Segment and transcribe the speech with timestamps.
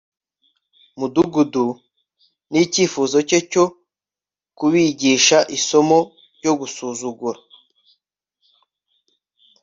[0.99, 1.65] mudugudu
[2.51, 3.65] n'icyifuzo cye cyo
[4.57, 5.99] kubigisha isomo
[6.37, 7.39] ryo gusuzugura